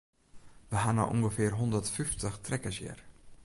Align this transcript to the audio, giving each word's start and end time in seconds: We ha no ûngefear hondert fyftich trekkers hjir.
We 0.69 0.77
ha 0.83 0.91
no 0.95 1.05
ûngefear 1.13 1.53
hondert 1.57 1.93
fyftich 1.95 2.37
trekkers 2.45 2.77
hjir. 2.81 2.99